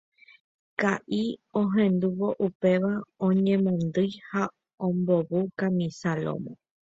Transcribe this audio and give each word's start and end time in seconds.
Ka'i 0.81 1.19
ohendúvo 1.61 2.27
upéva 2.47 2.93
oñemondýi 3.27 4.11
ha 4.29 4.43
ombovu 4.87 5.39
kamisa 5.59 6.09
lómo. 6.23 6.51